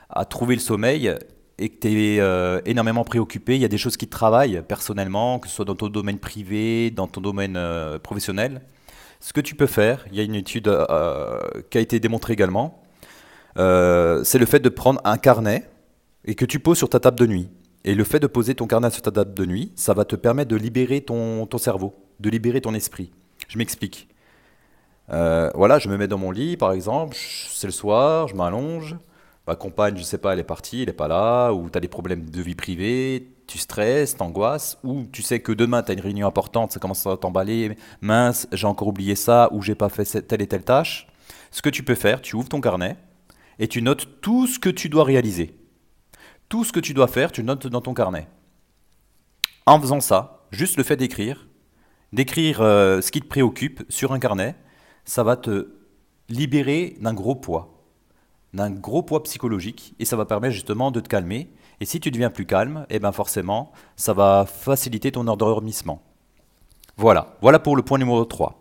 à 0.09 0.25
trouver 0.25 0.55
le 0.55 0.61
sommeil 0.61 1.13
et 1.59 1.69
que 1.69 1.79
tu 1.79 2.01
es 2.01 2.61
énormément 2.65 3.03
préoccupé, 3.03 3.55
il 3.55 3.61
y 3.61 3.65
a 3.65 3.69
des 3.69 3.77
choses 3.77 3.97
qui 3.97 4.07
te 4.07 4.11
travaillent 4.11 4.63
personnellement, 4.67 5.37
que 5.37 5.47
ce 5.47 5.53
soit 5.53 5.65
dans 5.65 5.75
ton 5.75 5.89
domaine 5.89 6.17
privé, 6.17 6.89
dans 6.89 7.07
ton 7.07 7.21
domaine 7.21 7.59
professionnel, 8.01 8.61
ce 9.19 9.33
que 9.33 9.41
tu 9.41 9.55
peux 9.55 9.67
faire, 9.67 10.05
il 10.11 10.17
y 10.17 10.21
a 10.21 10.23
une 10.23 10.35
étude 10.35 10.67
euh, 10.67 11.39
qui 11.69 11.77
a 11.77 11.81
été 11.81 11.99
démontrée 11.99 12.33
également, 12.33 12.81
euh, 13.57 14.23
c'est 14.23 14.39
le 14.39 14.45
fait 14.45 14.59
de 14.59 14.69
prendre 14.69 15.01
un 15.03 15.17
carnet 15.17 15.69
et 16.25 16.35
que 16.35 16.45
tu 16.45 16.59
poses 16.59 16.77
sur 16.77 16.89
ta 16.89 16.99
table 16.99 17.19
de 17.19 17.27
nuit. 17.27 17.49
Et 17.83 17.95
le 17.95 18.03
fait 18.03 18.19
de 18.19 18.27
poser 18.27 18.55
ton 18.55 18.67
carnet 18.67 18.89
sur 18.89 19.01
ta 19.01 19.11
table 19.11 19.33
de 19.33 19.45
nuit, 19.45 19.71
ça 19.75 19.93
va 19.93 20.05
te 20.05 20.15
permettre 20.15 20.49
de 20.49 20.55
libérer 20.55 21.01
ton 21.01 21.47
cerveau, 21.57 21.95
de 22.19 22.29
libérer 22.29 22.61
ton 22.61 22.73
esprit. 22.73 23.11
Je 23.47 23.57
m'explique. 23.57 24.08
Euh, 25.11 25.49
voilà, 25.55 25.79
je 25.79 25.89
me 25.89 25.97
mets 25.97 26.07
dans 26.07 26.17
mon 26.17 26.31
lit, 26.31 26.57
par 26.57 26.71
exemple, 26.71 27.17
c'est 27.17 27.67
le 27.67 27.73
soir, 27.73 28.27
je 28.27 28.35
m'allonge, 28.35 28.95
ma 29.47 29.55
compagne, 29.55 29.97
je 29.97 30.03
sais 30.03 30.17
pas, 30.19 30.33
elle 30.33 30.39
est 30.39 30.43
partie, 30.43 30.81
elle 30.81 30.87
n'est 30.87 30.93
pas 30.93 31.07
là, 31.07 31.51
ou 31.51 31.69
tu 31.69 31.77
as 31.77 31.81
des 31.81 31.87
problèmes 31.87 32.29
de 32.29 32.41
vie 32.41 32.55
privée, 32.55 33.31
tu 33.47 33.57
stresses, 33.57 34.15
t'angoisses, 34.15 34.77
ou 34.83 35.05
tu 35.11 35.23
sais 35.23 35.39
que 35.39 35.51
demain 35.51 35.81
tu 35.81 35.91
as 35.91 35.95
une 35.95 36.01
réunion 36.01 36.27
importante, 36.27 36.71
ça 36.71 36.79
commence 36.79 37.05
à 37.07 37.17
t'emballer, 37.17 37.75
mince, 38.01 38.47
j'ai 38.51 38.67
encore 38.67 38.89
oublié 38.89 39.15
ça, 39.15 39.49
ou 39.51 39.63
j'ai 39.63 39.75
pas 39.75 39.89
fait 39.89 40.27
telle 40.27 40.41
et 40.41 40.47
telle 40.47 40.63
tâche. 40.63 41.07
Ce 41.51 41.63
que 41.63 41.69
tu 41.69 41.81
peux 41.81 41.95
faire, 41.95 42.21
tu 42.21 42.35
ouvres 42.35 42.49
ton 42.49 42.61
carnet 42.61 42.95
et 43.57 43.67
tu 43.67 43.81
notes 43.81 44.21
tout 44.21 44.45
ce 44.45 44.59
que 44.59 44.69
tu 44.69 44.89
dois 44.89 45.03
réaliser. 45.03 45.55
Tout 46.47 46.63
ce 46.63 46.71
que 46.71 46.79
tu 46.79 46.93
dois 46.93 47.07
faire, 47.07 47.31
tu 47.31 47.43
notes 47.43 47.67
dans 47.67 47.81
ton 47.81 47.95
carnet. 47.95 48.27
En 49.65 49.79
faisant 49.79 49.99
ça, 49.99 50.45
juste 50.51 50.77
le 50.77 50.83
fait 50.83 50.95
d'écrire, 50.95 51.47
d'écrire 52.13 52.61
euh, 52.61 53.01
ce 53.01 53.11
qui 53.11 53.21
te 53.21 53.27
préoccupe 53.27 53.83
sur 53.89 54.13
un 54.13 54.19
carnet, 54.19 54.55
ça 55.09 55.23
va 55.23 55.35
te 55.35 55.69
libérer 56.29 56.95
d'un 57.01 57.15
gros 57.15 57.33
poids, 57.33 57.81
d'un 58.53 58.69
gros 58.69 59.01
poids 59.01 59.23
psychologique, 59.23 59.95
et 59.97 60.05
ça 60.05 60.15
va 60.15 60.25
permettre 60.25 60.53
justement 60.53 60.91
de 60.91 60.99
te 60.99 61.09
calmer 61.09 61.49
et 61.81 61.85
si 61.85 61.99
tu 61.99 62.11
deviens 62.11 62.29
plus 62.29 62.45
calme, 62.45 62.85
eh 62.91 62.99
ben 62.99 63.11
forcément, 63.11 63.71
ça 63.95 64.13
va 64.13 64.45
faciliter 64.45 65.11
ton 65.11 65.27
endormissement. 65.27 66.03
Voilà, 66.95 67.37
voilà 67.41 67.57
pour 67.57 67.75
le 67.75 67.81
point 67.81 67.97
numéro 67.97 68.23
3. 68.23 68.59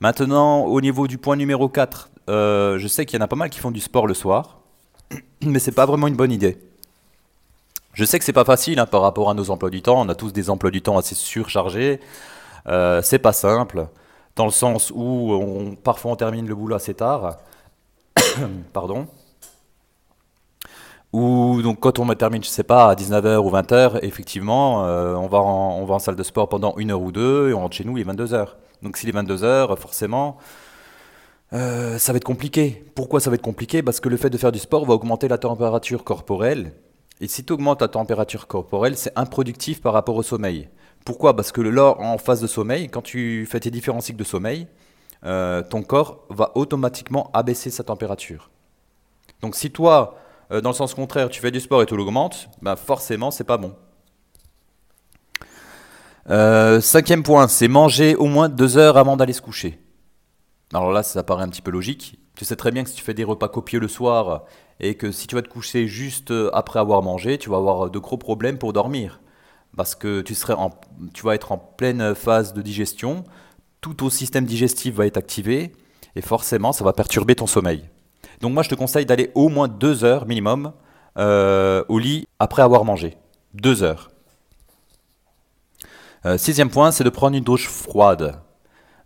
Maintenant, 0.00 0.64
au 0.64 0.80
niveau 0.82 1.06
du 1.06 1.16
point 1.16 1.36
numéro 1.36 1.70
4, 1.70 2.10
euh, 2.28 2.78
je 2.78 2.86
sais 2.86 3.06
qu'il 3.06 3.18
y 3.18 3.22
en 3.22 3.24
a 3.24 3.28
pas 3.28 3.36
mal 3.36 3.48
qui 3.48 3.60
font 3.60 3.70
du 3.70 3.80
sport 3.80 4.06
le 4.06 4.14
soir, 4.14 4.58
mais 5.42 5.58
c'est 5.58 5.72
pas 5.72 5.86
vraiment 5.86 6.06
une 6.06 6.16
bonne 6.16 6.32
idée. 6.32 6.58
Je 7.94 8.04
sais 8.04 8.18
que 8.18 8.26
c'est 8.26 8.32
pas 8.34 8.44
facile 8.44 8.78
hein, 8.78 8.86
par 8.86 9.00
rapport 9.00 9.30
à 9.30 9.34
nos 9.34 9.50
emplois 9.50 9.70
du 9.70 9.80
temps, 9.80 10.02
on 10.02 10.08
a 10.10 10.14
tous 10.14 10.34
des 10.34 10.50
emplois 10.50 10.70
du 10.70 10.82
temps 10.82 10.98
assez 10.98 11.14
surchargés, 11.14 11.98
euh, 12.66 13.00
c'est 13.02 13.18
pas 13.18 13.32
simple, 13.32 13.88
dans 14.36 14.44
le 14.44 14.50
sens 14.50 14.92
où 14.94 15.76
parfois 15.82 16.12
on 16.12 16.16
termine 16.16 16.46
le 16.46 16.54
boulot 16.54 16.76
assez 16.76 16.94
tard, 16.94 17.38
pardon, 18.72 19.06
ou 21.12 21.60
donc 21.62 21.80
quand 21.80 21.98
on 21.98 22.06
termine, 22.14 22.42
je 22.42 22.48
sais 22.48 22.62
pas, 22.62 22.90
à 22.90 22.94
19h 22.94 23.36
ou 23.36 23.50
20h, 23.50 23.98
effectivement, 24.02 24.86
euh, 24.86 25.14
on, 25.14 25.26
va 25.26 25.38
en, 25.38 25.78
on 25.78 25.84
va 25.84 25.94
en 25.94 25.98
salle 25.98 26.16
de 26.16 26.22
sport 26.22 26.48
pendant 26.48 26.74
une 26.78 26.90
heure 26.90 27.02
ou 27.02 27.12
deux 27.12 27.50
et 27.50 27.54
on 27.54 27.60
rentre 27.60 27.76
chez 27.76 27.84
nous, 27.84 27.98
il 27.98 28.08
est 28.08 28.10
22h. 28.10 28.48
Donc 28.82 28.96
s'il 28.96 29.10
est 29.10 29.12
22h, 29.12 29.76
forcément, 29.76 30.38
euh, 31.52 31.98
ça 31.98 32.12
va 32.12 32.16
être 32.16 32.24
compliqué. 32.24 32.82
Pourquoi 32.94 33.20
ça 33.20 33.28
va 33.28 33.34
être 33.34 33.42
compliqué? 33.42 33.82
Parce 33.82 34.00
que 34.00 34.08
le 34.08 34.16
fait 34.16 34.30
de 34.30 34.38
faire 34.38 34.52
du 34.52 34.58
sport 34.58 34.86
va 34.86 34.94
augmenter 34.94 35.28
la 35.28 35.36
température 35.36 36.02
corporelle. 36.02 36.72
Et 37.20 37.28
si 37.28 37.44
tu 37.44 37.52
augmentes 37.52 37.82
la 37.82 37.88
température 37.88 38.46
corporelle, 38.46 38.96
c'est 38.96 39.12
improductif 39.14 39.82
par 39.82 39.92
rapport 39.92 40.16
au 40.16 40.22
sommeil. 40.22 40.70
Pourquoi? 41.04 41.34
Parce 41.34 41.52
que 41.52 41.60
lors 41.60 42.00
en 42.00 42.18
phase 42.18 42.40
de 42.40 42.46
sommeil, 42.46 42.88
quand 42.88 43.02
tu 43.02 43.46
fais 43.46 43.60
tes 43.60 43.70
différents 43.70 44.00
cycles 44.00 44.18
de 44.18 44.24
sommeil, 44.24 44.68
euh, 45.24 45.62
ton 45.62 45.82
corps 45.82 46.24
va 46.30 46.52
automatiquement 46.54 47.30
abaisser 47.32 47.70
sa 47.70 47.84
température. 47.84 48.50
Donc 49.40 49.54
si 49.56 49.70
toi, 49.70 50.16
euh, 50.50 50.60
dans 50.60 50.70
le 50.70 50.74
sens 50.74 50.94
contraire, 50.94 51.28
tu 51.28 51.40
fais 51.40 51.50
du 51.50 51.60
sport 51.60 51.82
et 51.82 51.86
tout 51.86 51.96
l'augmente, 51.96 52.48
bah 52.60 52.76
forcément, 52.76 53.30
c'est 53.30 53.44
pas 53.44 53.56
bon. 53.56 53.74
Euh, 56.30 56.80
cinquième 56.80 57.24
point, 57.24 57.48
c'est 57.48 57.68
manger 57.68 58.14
au 58.14 58.26
moins 58.26 58.48
deux 58.48 58.78
heures 58.78 58.96
avant 58.96 59.16
d'aller 59.16 59.32
se 59.32 59.42
coucher. 59.42 59.80
Alors 60.72 60.92
là, 60.92 61.02
ça 61.02 61.22
paraît 61.22 61.44
un 61.44 61.48
petit 61.48 61.62
peu 61.62 61.70
logique, 61.70 62.18
Tu 62.36 62.44
sais 62.44 62.56
très 62.56 62.70
bien 62.70 62.82
que 62.82 62.88
si 62.88 62.96
tu 62.96 63.02
fais 63.02 63.12
des 63.12 63.24
repas 63.24 63.48
copieux 63.48 63.78
le 63.78 63.88
soir 63.88 64.44
et 64.80 64.94
que 64.96 65.12
si 65.12 65.26
tu 65.26 65.34
vas 65.34 65.42
te 65.42 65.48
coucher 65.48 65.86
juste 65.86 66.32
après 66.52 66.78
avoir 66.78 67.02
mangé, 67.02 67.38
tu 67.38 67.50
vas 67.50 67.58
avoir 67.58 67.90
de 67.90 67.98
gros 67.98 68.16
problèmes 68.16 68.58
pour 68.58 68.72
dormir. 68.72 69.20
Parce 69.76 69.94
que 69.94 70.20
tu, 70.20 70.34
serais 70.34 70.54
en, 70.54 70.70
tu 71.14 71.24
vas 71.24 71.34
être 71.34 71.52
en 71.52 71.58
pleine 71.58 72.14
phase 72.14 72.52
de 72.52 72.62
digestion, 72.62 73.24
tout 73.80 73.94
ton 73.94 74.10
système 74.10 74.44
digestif 74.44 74.94
va 74.94 75.06
être 75.06 75.16
activé 75.16 75.72
et 76.14 76.20
forcément 76.20 76.72
ça 76.72 76.84
va 76.84 76.92
perturber 76.92 77.34
ton 77.34 77.46
sommeil. 77.46 77.88
Donc 78.40 78.52
moi 78.52 78.62
je 78.62 78.68
te 78.68 78.74
conseille 78.74 79.06
d'aller 79.06 79.30
au 79.34 79.48
moins 79.48 79.68
deux 79.68 80.04
heures 80.04 80.26
minimum 80.26 80.72
euh, 81.18 81.84
au 81.88 81.98
lit 81.98 82.26
après 82.38 82.62
avoir 82.62 82.84
mangé. 82.84 83.16
Deux 83.54 83.82
heures. 83.82 84.10
Euh, 86.24 86.38
sixième 86.38 86.70
point, 86.70 86.92
c'est 86.92 87.04
de 87.04 87.10
prendre 87.10 87.36
une 87.36 87.44
douche 87.44 87.68
froide. 87.68 88.40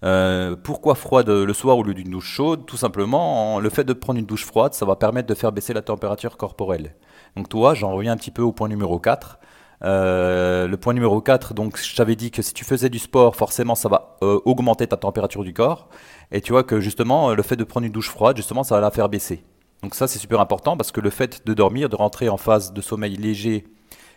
Euh, 0.04 0.54
pourquoi 0.62 0.94
froide 0.94 1.30
le 1.30 1.52
soir 1.52 1.78
au 1.78 1.82
lieu 1.82 1.94
d'une 1.94 2.11
douche 2.11 2.28
chaude? 2.28 2.66
Tout 2.66 2.76
simplement, 2.76 3.58
le 3.58 3.70
fait 3.70 3.85
de 3.85 3.92
prendre 3.92 4.18
une 4.18 4.26
douche 4.26 4.44
froide, 4.44 4.75
ça 4.75 4.85
va 4.85 4.96
permettre 4.96 5.26
de 5.26 5.35
faire 5.35 5.50
baisser 5.50 5.73
la 5.73 5.82
température 5.82 6.37
corporelle. 6.37 6.94
Donc 7.35 7.49
toi, 7.49 7.75
j'en 7.75 7.92
reviens 7.92 8.12
un 8.12 8.16
petit 8.16 8.30
peu 8.30 8.42
au 8.42 8.52
point 8.52 8.68
numéro 8.68 8.99
4. 8.99 9.38
Euh, 9.85 10.66
le 10.66 10.76
point 10.76 10.95
numéro 10.95 11.21
4, 11.21 11.54
donc 11.54 11.78
je 11.78 11.95
t'avais 11.95 12.16
dit 12.16 12.30
que 12.30 12.42
si 12.42 12.54
tu 12.54 12.64
faisais 12.64 12.88
du 12.88 12.99
sport, 12.99 13.37
forcément 13.37 13.75
ça 13.75 13.88
va 13.88 14.16
euh, 14.23 14.40
augmenter 14.45 14.87
ta 14.87 14.97
température 14.97 15.45
du 15.45 15.52
corps. 15.52 15.88
Et 16.33 16.40
tu 16.40 16.52
vois 16.52 16.64
que 16.64 16.80
justement, 16.80 17.35
le 17.35 17.42
fait 17.42 17.56
de 17.56 17.64
prendre 17.64 17.87
une 17.87 17.92
douche 17.92 18.11
froide, 18.11 18.37
justement, 18.37 18.62
ça 18.62 18.75
va 18.75 18.80
la 18.80 18.90
faire 18.90 19.09
baisser. 19.09 19.45
Donc 19.83 19.95
ça, 19.95 20.09
c'est 20.09 20.18
super 20.18 20.40
important 20.40 20.76
parce 20.76 20.92
que 20.92 21.00
le 21.00 21.11
fait 21.11 21.47
de 21.47 21.54
dormir, 21.54 21.88
de 21.88 21.97
rentrer 21.97 22.28
en 22.28 22.37
phase 22.37 22.73
de 22.73 22.80
sommeil 22.80 23.16
léger 23.16 23.64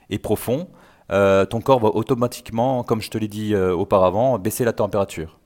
et 0.10 0.18
profond, 0.18 0.68
ton 1.10 1.62
corps 1.62 1.80
va 1.80 1.90
automatiquement, 1.90 2.84
comme 2.84 3.02
je 3.02 3.10
te 3.10 3.18
l'ai 3.18 3.28
dit 3.28 3.56
auparavant, 3.56 4.40
baisser 4.40 4.64
la 4.64 4.74
température. 4.74 5.40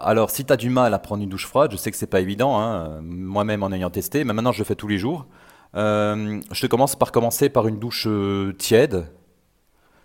Alors, 0.00 0.30
si 0.30 0.44
tu 0.44 0.52
as 0.52 0.56
du 0.56 0.70
mal 0.70 0.94
à 0.94 0.98
prendre 0.98 1.22
une 1.22 1.28
douche 1.28 1.46
froide, 1.46 1.72
je 1.72 1.76
sais 1.76 1.90
que 1.90 1.96
c'est 1.96 2.06
pas 2.06 2.20
évident, 2.20 2.58
hein, 2.58 3.00
moi-même 3.02 3.62
en 3.62 3.72
ayant 3.72 3.90
testé, 3.90 4.24
mais 4.24 4.32
maintenant 4.32 4.52
je 4.52 4.58
le 4.58 4.64
fais 4.64 4.76
tous 4.76 4.88
les 4.88 4.98
jours. 4.98 5.26
Euh, 5.74 6.40
je 6.50 6.60
te 6.60 6.66
commence 6.66 6.96
par 6.96 7.12
commencer 7.12 7.48
par 7.48 7.68
une 7.68 7.78
douche 7.78 8.06
euh, 8.06 8.52
tiède. 8.58 9.06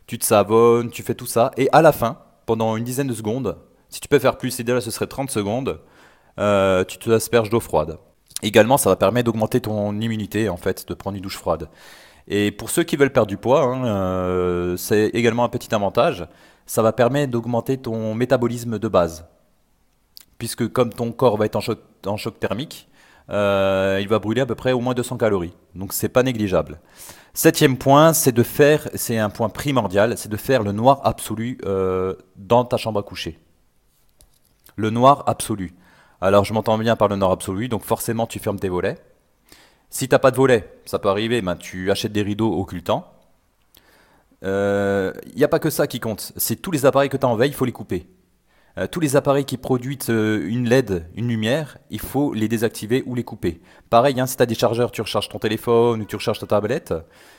Tu 0.08 0.20
te 0.20 0.26
savonnes, 0.26 0.90
tu 0.90 1.04
fais 1.04 1.16
tout 1.16 1.26
ça, 1.26 1.52
et 1.58 1.70
à 1.72 1.82
la 1.82 1.92
fin, 1.92 2.20
pendant 2.46 2.76
une 2.76 2.84
dizaine 2.84 3.08
de 3.08 3.14
secondes, 3.14 3.58
si 3.90 4.02
tu 4.02 4.08
peux 4.08 4.20
faire 4.20 4.38
plus, 4.38 4.60
idéal 4.60 4.82
ce 4.82 4.92
serait 4.92 5.08
30 5.08 5.32
secondes, 5.32 5.80
euh, 6.40 6.84
tu 6.84 6.98
te 6.98 7.10
asperges 7.10 7.50
d'eau 7.50 7.62
froide. 7.62 8.00
Également, 8.42 8.78
ça 8.78 8.90
va 8.90 8.98
permettre 8.98 9.28
d'augmenter 9.28 9.62
ton 9.62 9.98
immunité, 10.02 10.50
en 10.50 10.58
fait, 10.58 10.88
de 10.88 10.94
prendre 10.94 11.16
une 11.16 11.24
douche 11.24 11.38
froide. 11.38 11.70
Et 12.28 12.52
pour 12.52 12.70
ceux 12.70 12.84
qui 12.84 12.98
veulent 12.98 13.14
perdre 13.14 13.30
du 13.30 13.38
poids, 13.38 13.64
hein, 13.64 14.76
c'est 14.78 15.08
également 15.14 15.46
un 15.46 15.50
petit 15.50 15.74
avantage, 15.74 16.28
ça 16.66 16.82
va 16.82 16.92
permettre 16.92 17.32
d'augmenter 17.32 17.78
ton 17.78 18.14
métabolisme 18.14 18.80
de 18.80 18.88
base 18.88 19.26
puisque 20.44 20.68
comme 20.68 20.92
ton 20.92 21.14
corps 21.14 21.38
va 21.38 21.46
être 21.46 21.56
en 21.56 22.18
choc, 22.18 22.38
thermique, 22.38 22.90
euh, 23.30 24.00
il 24.02 24.08
va 24.08 24.20
brûler 24.20 24.42
à 24.42 24.46
peu 24.46 24.56
près 24.56 24.72
au 24.72 24.80
moins 24.80 24.94
200 24.94 25.18
calories. 25.18 25.54
Donc 25.76 25.94
c'est 25.94 26.10
pas 26.10 26.24
négligeable. 26.24 26.80
Septième 27.34 27.78
point, 27.78 28.14
c'est 28.14 28.32
de 28.32 28.44
faire, 28.44 28.90
c'est 28.94 29.18
un 29.18 29.30
point 29.30 29.50
primordial, 29.50 30.18
c'est 30.18 30.30
de 30.30 30.38
faire 30.38 30.62
le 30.64 30.72
noir 30.72 31.02
absolu 31.04 31.58
euh, 31.66 32.16
dans 32.36 32.64
ta 32.64 32.78
chambre 32.78 33.00
à 33.00 33.04
coucher. 33.04 33.40
Le 34.76 34.90
noir 34.90 35.24
absolu. 35.28 35.74
Alors 36.22 36.46
je 36.46 36.54
m'entends 36.54 36.78
bien 36.78 36.96
par 36.96 37.08
le 37.08 37.16
noir 37.16 37.32
absolu, 37.32 37.70
donc 37.70 37.84
forcément 37.84 38.28
tu 38.28 38.40
fermes 38.40 38.60
tes 38.60 38.70
volets. 38.70 38.98
Si 39.90 40.08
tu 40.08 40.16
n'as 40.16 40.20
pas 40.20 40.32
de 40.32 40.36
volets, 40.36 40.72
ça 40.86 41.00
peut 41.00 41.10
arriver, 41.10 41.42
ben, 41.42 41.56
tu 41.56 41.92
achètes 41.92 42.12
des 42.12 42.24
rideaux 42.24 42.60
occultants. 42.60 43.08
Il 44.42 44.48
euh, 44.50 45.14
n'y 45.36 45.44
a 45.44 45.48
pas 45.48 45.60
que 45.60 45.70
ça 45.70 45.88
qui 45.88 46.00
compte, 46.00 46.34
c'est 46.36 46.58
tous 46.58 46.72
les 46.72 46.86
appareils 46.86 47.10
que 47.10 47.18
tu 47.18 47.26
as 47.26 47.30
en 47.30 47.36
veille, 47.36 47.52
il 47.52 47.56
faut 47.56 47.66
les 47.66 47.72
couper. 47.72 48.08
Euh, 48.80 48.88
tous 48.88 49.00
les 49.00 49.16
appareils 49.16 49.46
qui 49.46 49.58
produisent 49.58 50.10
euh, 50.10 50.48
une 50.48 50.68
LED, 50.68 51.06
une 51.16 51.28
lumière, 51.28 51.78
il 51.92 52.00
faut 52.00 52.34
les 52.34 52.48
désactiver 52.48 53.04
ou 53.06 53.14
les 53.14 53.24
couper. 53.24 53.62
Pareil, 53.92 54.20
hein, 54.20 54.26
si 54.26 54.36
tu 54.36 54.42
as 54.42 54.48
des 54.48 54.56
chargeurs, 54.56 54.92
tu 54.92 55.02
recharges 55.02 55.30
ton 55.30 55.38
téléphone 55.38 56.02
ou 56.02 56.06
tu 56.06 56.16
recharges 56.16 56.40
ta 56.40 56.48
tablette, 56.48 56.94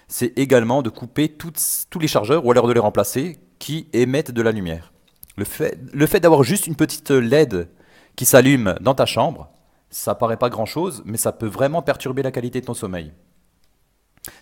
c'est 0.06 0.38
également 0.38 0.82
de 0.82 0.90
couper 0.90 1.28
tous 1.28 1.98
les 1.98 2.06
chargeurs 2.06 2.46
ou 2.46 2.52
alors 2.52 2.68
de 2.68 2.72
les 2.72 2.80
remplacer 2.80 3.40
qui 3.58 3.88
émettent 3.92 4.30
de 4.30 4.42
la 4.42 4.52
lumière. 4.52 4.92
Le 5.36 5.44
fait, 5.44 5.76
le 5.92 6.06
fait 6.06 6.20
d'avoir 6.20 6.44
juste 6.44 6.68
une 6.68 6.76
petite 6.76 7.10
LED 7.10 7.68
qui 8.14 8.26
s'allume 8.26 8.76
dans 8.80 8.94
ta 8.94 9.06
chambre, 9.06 9.50
ça 9.90 10.14
paraît 10.14 10.36
pas 10.36 10.50
grand 10.50 10.66
chose, 10.66 11.02
mais 11.04 11.16
ça 11.16 11.32
peut 11.32 11.46
vraiment 11.46 11.82
perturber 11.82 12.22
la 12.22 12.30
qualité 12.30 12.60
de 12.60 12.66
ton 12.66 12.74
sommeil. 12.74 13.12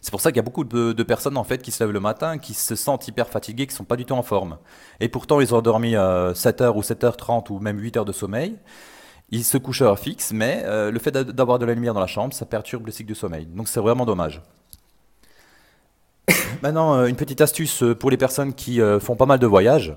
C'est 0.03 0.11
pour 0.11 0.21
ça 0.21 0.33
qu'il 0.33 0.37
y 0.37 0.41
a 0.41 0.43
beaucoup 0.43 0.65
de, 0.65 1.03
personnes 1.05 1.37
en 1.37 1.45
fait 1.45 1.63
qui 1.63 1.71
se 1.71 1.83
lèvent 1.83 1.93
le 1.93 2.01
matin, 2.01 2.37
qui 2.39 2.55
se 2.55 2.75
sentent 2.75 3.07
hyper 3.07 3.29
fatiguées, 3.29 3.69
qui 3.69 3.75
sont 3.75 3.85
pas 3.85 3.97
du 3.97 4.05
tout 4.05 4.15
en 4.15 4.25
forme. 4.25 4.59
Et 4.99 5.09
pourtant, 5.09 5.41
ils 5.41 5.55
ont 5.55 5.63
dormi 5.63 5.93
7h 5.93 6.77
ou 6.77 6.81
7h30 6.81 7.53
ou 7.53 7.61
même 7.61 7.79
8 7.79 7.99
heures 7.99 8.05
de 8.05 8.13
sommeil. 8.13 8.59
Ils 9.31 9.45
se 9.45 9.57
couchent 9.57 9.83
à 9.83 9.87
heure 9.87 9.99
fixe, 9.99 10.33
mais 10.33 10.63
euh, 10.67 10.91
le 10.91 10.99
fait 10.99 11.11
d'avoir 11.11 11.59
de 11.59 11.65
la 11.65 11.73
lumière 11.73 11.95
dans 11.95 12.01
la 12.01 12.07
chambre, 12.07 12.35
ça 12.35 12.45
perturbe 12.45 12.85
le 12.85 12.93
cycle 12.93 13.09
du 13.09 13.15
sommeil. 13.15 13.47
Donc 13.47 13.69
c'est 13.69 13.81
vraiment 13.81 14.05
dommage. 14.05 14.43
Maintenant, 16.63 16.97
euh, 16.97 17.07
une 17.07 17.17
petite 17.17 17.41
astuce 17.41 17.83
euh, 17.85 17.95
pour 17.95 18.11
les 18.11 18.19
personnes 18.19 18.53
qui 18.55 18.81
font 19.01 19.17
pas 19.17 19.27
mal 19.27 19.39
de 19.39 19.47
voyages. 19.47 19.97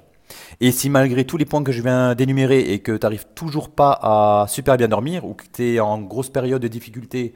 Et 0.62 0.71
si 0.71 0.89
malgré 0.89 1.25
tous 1.25 1.38
les 1.38 1.45
points 1.45 1.63
que 1.63 1.71
je 1.71 1.81
viens 1.81 2.13
d'énumérer 2.15 2.59
et 2.59 2.79
que 2.79 2.93
tu 2.93 3.03
n'arrives 3.03 3.25
toujours 3.35 3.69
pas 3.69 4.00
à 4.01 4.45
super 4.47 4.77
bien 4.77 4.88
dormir 4.88 5.25
ou 5.25 5.33
que 5.33 5.45
tu 5.51 5.74
es 5.74 5.79
en 5.79 6.00
grosse 6.00 6.29
période 6.29 6.62
de 6.62 6.67
difficulté 6.67 7.33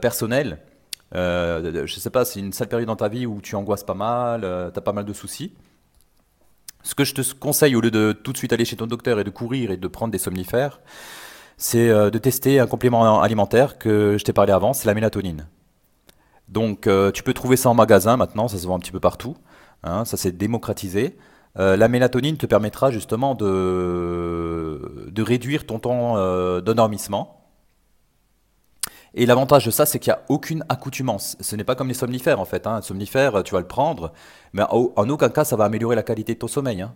personnelle, 0.00 0.58
euh, 1.14 1.86
je 1.86 1.98
sais 1.98 2.10
pas, 2.10 2.24
c'est 2.24 2.40
une 2.40 2.52
sale 2.52 2.68
période 2.68 2.86
dans 2.86 2.96
ta 2.96 3.08
vie 3.08 3.26
où 3.26 3.40
tu 3.40 3.56
angoisses 3.56 3.84
pas 3.84 3.94
mal, 3.94 4.44
euh, 4.44 4.70
tu 4.70 4.78
as 4.78 4.82
pas 4.82 4.92
mal 4.92 5.04
de 5.04 5.12
soucis. 5.12 5.52
Ce 6.82 6.94
que 6.94 7.04
je 7.04 7.14
te 7.14 7.34
conseille, 7.34 7.76
au 7.76 7.80
lieu 7.80 7.90
de 7.90 8.12
tout 8.12 8.32
de 8.32 8.38
suite 8.38 8.52
aller 8.52 8.64
chez 8.64 8.76
ton 8.76 8.86
docteur 8.86 9.20
et 9.20 9.24
de 9.24 9.30
courir 9.30 9.70
et 9.70 9.76
de 9.76 9.88
prendre 9.88 10.12
des 10.12 10.18
somnifères, 10.18 10.80
c'est 11.56 11.90
euh, 11.90 12.10
de 12.10 12.18
tester 12.18 12.58
un 12.60 12.66
complément 12.66 13.20
alimentaire 13.20 13.78
que 13.78 14.16
je 14.18 14.24
t'ai 14.24 14.32
parlé 14.32 14.52
avant, 14.52 14.72
c'est 14.72 14.86
la 14.86 14.94
mélatonine. 14.94 15.46
Donc 16.48 16.86
euh, 16.86 17.10
tu 17.12 17.22
peux 17.22 17.34
trouver 17.34 17.56
ça 17.56 17.68
en 17.70 17.74
magasin 17.74 18.16
maintenant, 18.16 18.48
ça 18.48 18.58
se 18.58 18.66
vend 18.66 18.76
un 18.76 18.80
petit 18.80 18.92
peu 18.92 19.00
partout, 19.00 19.36
hein, 19.84 20.04
ça 20.04 20.16
s'est 20.16 20.32
démocratisé. 20.32 21.16
la 21.56 21.88
mélatonine 21.88 22.36
te 22.36 22.46
permettra 22.46 22.90
justement 22.90 23.34
de, 23.34 25.10
de 25.10 25.22
réduire 25.22 25.66
ton 25.66 25.78
temps 25.80 26.14
d'endormissement 26.60 27.39
et 29.14 29.26
l'avantage 29.26 29.66
de 29.66 29.70
ça, 29.70 29.86
c'est 29.86 29.98
qu'il 29.98 30.12
n'y 30.12 30.18
a 30.18 30.22
aucune 30.28 30.64
accoutumance. 30.68 31.36
Ce 31.40 31.56
n'est 31.56 31.64
pas 31.64 31.74
comme 31.74 31.88
les 31.88 31.94
somnifères, 31.94 32.40
en 32.40 32.44
fait. 32.44 32.66
Hein. 32.66 32.76
Un 32.76 32.82
somnifère, 32.82 33.42
tu 33.42 33.54
vas 33.54 33.60
le 33.60 33.66
prendre, 33.66 34.12
mais 34.52 34.62
en 34.70 35.08
aucun 35.08 35.28
cas, 35.30 35.44
ça 35.44 35.56
va 35.56 35.64
améliorer 35.64 35.96
la 35.96 36.02
qualité 36.02 36.34
de 36.34 36.38
ton 36.38 36.48
sommeil. 36.48 36.82
Hein. 36.82 36.94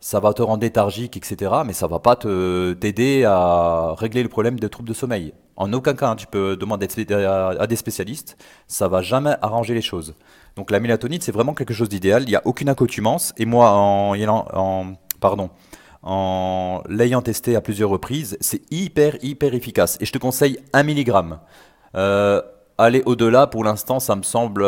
Ça 0.00 0.20
va 0.20 0.32
te 0.32 0.42
rendre 0.42 0.62
léthargique, 0.62 1.16
etc. 1.16 1.52
Mais 1.66 1.72
ça 1.72 1.86
va 1.86 1.98
pas 1.98 2.16
t'aider 2.16 3.24
à 3.24 3.94
régler 3.98 4.22
le 4.22 4.28
problème 4.28 4.58
des 4.58 4.68
troubles 4.68 4.88
de 4.88 4.94
sommeil. 4.94 5.34
En 5.56 5.72
aucun 5.72 5.94
cas, 5.94 6.10
hein, 6.10 6.16
tu 6.16 6.26
peux 6.26 6.56
demander 6.56 6.86
à, 7.12 7.66
des 7.66 7.76
spécialistes. 7.76 8.36
Ça 8.66 8.88
va 8.88 9.02
jamais 9.02 9.36
arranger 9.42 9.74
les 9.74 9.82
choses. 9.82 10.14
Donc 10.54 10.70
la 10.70 10.80
mélatonine, 10.80 11.20
c'est 11.20 11.32
vraiment 11.32 11.54
quelque 11.54 11.74
chose 11.74 11.88
d'idéal. 11.88 12.22
Il 12.24 12.28
n'y 12.28 12.36
a 12.36 12.42
aucune 12.46 12.68
accoutumance. 12.68 13.32
Et 13.36 13.46
moi, 13.46 13.70
en 13.72 14.94
pardon, 15.20 15.50
en 16.02 16.82
l'ayant 16.88 17.22
testé 17.22 17.56
à 17.56 17.60
plusieurs 17.60 17.90
reprises, 17.90 18.36
c'est 18.40 18.62
hyper, 18.70 19.16
hyper 19.22 19.54
efficace. 19.54 19.96
Et 20.00 20.06
je 20.06 20.12
te 20.12 20.18
conseille 20.18 20.58
1 20.72 20.82
mg. 20.82 21.12
Euh, 21.94 22.42
aller 22.78 23.02
au-delà, 23.06 23.46
pour 23.46 23.64
l'instant, 23.64 24.00
ça 24.00 24.16
me 24.16 24.22
semble 24.22 24.64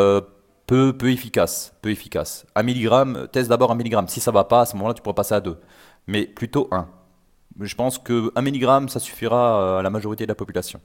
peu, 0.67 0.93
peu 0.93 1.11
efficace. 1.11 1.73
Peu 1.81 1.91
efficace. 1.91 2.45
1 2.55 2.63
mg, 2.63 3.31
teste 3.31 3.49
d'abord 3.49 3.71
1 3.71 3.75
mg. 3.75 4.07
Si 4.07 4.19
ça 4.19 4.31
va 4.31 4.43
pas, 4.43 4.61
à 4.61 4.65
ce 4.65 4.75
moment-là, 4.75 4.93
tu 4.93 5.01
pourras 5.01 5.15
passer 5.15 5.35
à 5.35 5.41
2. 5.41 5.57
Mais 6.07 6.25
plutôt 6.25 6.67
1. 6.71 6.87
Je 7.59 7.75
pense 7.75 7.97
que 7.97 8.31
1 8.35 8.41
mg, 8.41 8.89
ça 8.89 8.99
suffira 8.99 9.79
à 9.79 9.81
la 9.81 9.89
majorité 9.89 10.25
de 10.25 10.29
la 10.29 10.35
population. 10.35 10.79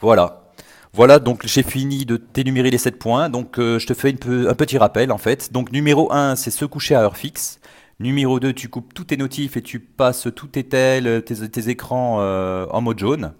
Voilà. 0.00 0.42
Voilà, 0.92 1.18
donc 1.18 1.46
j'ai 1.46 1.62
fini 1.62 2.06
de 2.06 2.16
t'énumérer 2.16 2.70
les 2.70 2.78
7 2.78 2.98
points. 2.98 3.28
Donc 3.28 3.58
euh, 3.58 3.78
je 3.78 3.86
te 3.86 3.94
fais 3.94 4.08
un 4.10 4.54
petit 4.54 4.78
rappel 4.78 5.12
en 5.12 5.18
fait. 5.18 5.52
Donc 5.52 5.72
numéro 5.72 6.12
1, 6.12 6.36
c'est 6.36 6.50
se 6.50 6.64
coucher 6.64 6.94
à 6.94 7.02
heure 7.02 7.16
fixe. 7.16 7.60
Numéro 7.98 8.38
2, 8.38 8.52
tu 8.52 8.68
coupes 8.68 8.92
tous 8.92 9.04
tes 9.04 9.16
notifs 9.16 9.56
et 9.56 9.62
tu 9.62 9.80
passes 9.80 10.28
tous 10.34 10.48
tes 10.48 10.64
tels, 10.64 11.24
tes, 11.24 11.70
écrans 11.70 12.18
euh, 12.20 12.66
en 12.70 12.82
mode 12.82 12.98
jaune. 12.98 13.32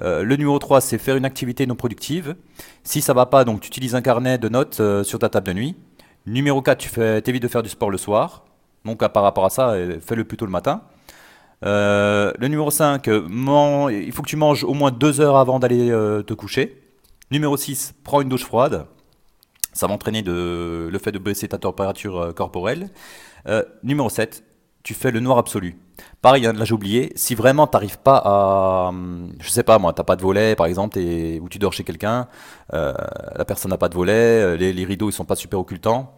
Euh, 0.00 0.22
le 0.22 0.36
numéro 0.36 0.58
3, 0.58 0.80
c'est 0.80 0.96
faire 0.96 1.16
une 1.16 1.26
activité 1.26 1.66
non 1.66 1.74
productive. 1.74 2.34
Si 2.82 3.02
ça 3.02 3.12
va 3.12 3.26
pas, 3.26 3.44
donc 3.44 3.60
tu 3.60 3.68
utilises 3.68 3.94
un 3.94 4.00
carnet 4.00 4.38
de 4.38 4.48
notes 4.48 4.80
euh, 4.80 5.04
sur 5.04 5.18
ta 5.18 5.28
table 5.28 5.48
de 5.48 5.52
nuit. 5.52 5.76
Numéro 6.26 6.62
4, 6.62 6.78
tu 6.78 7.00
évites 7.28 7.42
de 7.42 7.48
faire 7.48 7.62
du 7.62 7.68
sport 7.68 7.90
le 7.90 7.98
soir. 7.98 8.46
Donc 8.86 9.06
par 9.06 9.22
rapport 9.22 9.44
à 9.44 9.50
ça, 9.50 9.74
fais-le 10.00 10.24
plutôt 10.24 10.46
le 10.46 10.50
matin. 10.50 10.82
le 11.62 12.46
numéro 12.48 12.70
5, 12.70 13.06
il 13.06 14.12
faut 14.12 14.22
que 14.22 14.28
tu 14.28 14.36
manges 14.36 14.64
au 14.64 14.72
moins 14.72 14.90
2 14.90 15.20
heures 15.20 15.36
avant 15.36 15.58
d'aller 15.58 15.88
te 16.26 16.32
coucher. 16.32 16.80
Numéro 17.30 17.58
6, 17.58 17.94
prends 18.02 18.22
une 18.22 18.30
douche 18.30 18.44
froide. 18.44 18.86
Ça 19.74 19.86
va 19.86 19.92
entraîner 19.92 20.22
le 20.24 20.98
fait 21.02 21.12
de 21.12 21.18
baisser 21.18 21.48
ta 21.48 21.58
température 21.58 22.32
corporelle. 22.34 22.88
Euh, 23.48 23.62
numéro 23.82 24.08
7, 24.08 24.44
tu 24.82 24.94
fais 24.94 25.10
le 25.10 25.20
noir 25.20 25.38
absolu. 25.38 25.76
Pareil, 26.22 26.46
hein, 26.46 26.52
là 26.52 26.64
j'ai 26.64 26.74
oublié, 26.74 27.12
si 27.14 27.34
vraiment 27.34 27.66
tu 27.66 27.76
n'arrives 27.76 27.98
pas 27.98 28.16
à. 28.24 28.88
Hum, 28.88 29.32
je 29.40 29.50
sais 29.50 29.62
pas 29.62 29.78
moi, 29.78 29.92
tu 29.92 30.02
pas 30.02 30.16
de 30.16 30.22
volet 30.22 30.56
par 30.56 30.66
exemple, 30.66 30.98
ou 30.98 31.48
tu 31.48 31.58
dors 31.58 31.72
chez 31.72 31.84
quelqu'un, 31.84 32.28
euh, 32.72 32.94
la 33.36 33.44
personne 33.44 33.70
n'a 33.70 33.78
pas 33.78 33.88
de 33.88 33.94
volet, 33.94 34.12
euh, 34.12 34.56
les, 34.56 34.84
rideaux 34.84 35.10
ils 35.10 35.12
sont 35.12 35.24
pas 35.24 35.36
super 35.36 35.58
occultants. 35.58 36.14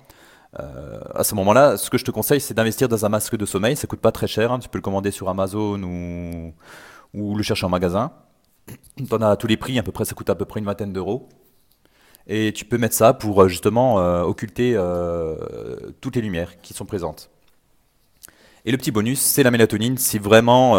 À 1.15 1.25
ce 1.25 1.35
moment-là, 1.35 1.79
ce 1.79 1.89
que 1.89 1.97
je 1.97 2.05
te 2.05 2.11
conseille, 2.11 2.41
c'est 2.41 2.53
d'investir 2.53 2.87
dans 2.87 3.07
un 3.07 3.09
masque 3.09 3.37
de 3.37 3.47
sommeil. 3.47 3.75
Ça 3.75 3.87
coûte 3.87 4.01
pas 4.01 4.13
très 4.13 4.27
cher. 4.27 4.53
hein. 4.53 4.59
Tu 4.59 4.69
peux 4.69 4.77
le 4.77 4.83
commander 4.83 5.11
sur 5.11 5.31
Amazon 5.31 5.83
ou, 5.83 6.53
ou 7.15 7.35
le 7.37 7.43
chercher 7.43 7.65
en 7.65 7.71
magasin. 7.71 8.13
Tu 8.99 9.05
en 9.15 9.23
as 9.23 9.31
à 9.31 9.37
tous 9.37 9.47
les 9.47 9.57
prix. 9.57 9.79
À 9.79 9.83
peu 9.83 9.93
près, 9.93 10.05
ça 10.05 10.15
coûte 10.15 10.29
à 10.29 10.35
peu 10.35 10.45
près 10.45 10.61
une 10.61 10.67
vingtaine 10.67 10.93
d'euros. 10.93 11.29
Et 12.27 12.53
tu 12.53 12.65
peux 12.65 12.79
mettre 12.79 12.95
ça 12.95 13.15
pour 13.15 13.43
euh, 13.43 13.49
justement 13.49 13.99
euh, 13.99 14.23
occulter 14.23 14.75
euh, 14.77 15.37
toutes 16.01 16.17
les 16.17 16.23
lumières 16.23 16.61
qui 16.61 16.75
sont 16.75 16.85
présentes. 16.85 17.31
Et 18.65 18.71
le 18.71 18.79
petit 18.79 18.93
bonus, 18.93 19.21
c'est 19.21 19.43
la 19.43 19.51
mélatonine. 19.51 19.99
Si 19.99 20.19
vraiment 20.21 20.75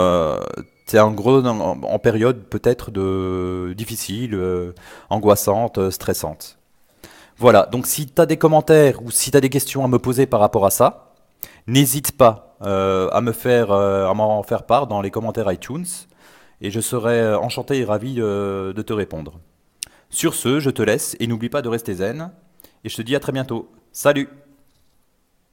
tu 0.87 0.95
es 0.95 0.99
en 0.99 1.11
gros 1.11 1.45
en, 1.45 1.99
période 1.99 2.43
peut-être 2.43 2.91
difficile, 3.73 4.39
angoissante, 5.09 5.89
stressante. 5.89 6.57
Voilà, 7.37 7.67
donc 7.69 7.85
si 7.85 8.05
tu 8.05 8.21
as 8.21 8.25
des 8.25 8.37
commentaires 8.37 9.03
ou 9.03 9.11
si 9.11 9.31
tu 9.31 9.37
as 9.37 9.41
des 9.41 9.49
questions 9.49 9.83
à 9.83 9.89
me 9.89 9.99
poser 9.99 10.27
par 10.27 10.39
rapport 10.39 10.65
à 10.65 10.69
ça, 10.69 11.11
n'hésite 11.67 12.13
pas 12.13 12.55
à 12.61 13.19
me 13.19 13.33
faire, 13.33 13.73
à 13.73 14.13
m'en 14.13 14.43
faire 14.43 14.63
part 14.63 14.87
dans 14.87 15.01
les 15.01 15.11
commentaires 15.11 15.51
iTunes 15.51 15.85
et 16.61 16.71
je 16.71 16.79
serai 16.79 17.35
enchanté 17.35 17.79
et 17.79 17.83
ravi 17.83 18.15
de 18.15 18.81
te 18.81 18.93
répondre. 18.93 19.41
Sur 20.13 20.35
ce, 20.35 20.59
je 20.59 20.69
te 20.69 20.83
laisse 20.83 21.17
et 21.19 21.25
n'oublie 21.25 21.49
pas 21.49 21.63
de 21.63 21.69
rester 21.69 21.95
zen 21.95 22.31
et 22.83 22.89
je 22.89 22.95
te 22.95 23.01
dis 23.01 23.15
à 23.15 23.19
très 23.19 23.31
bientôt. 23.31 23.71
Salut 23.91 24.29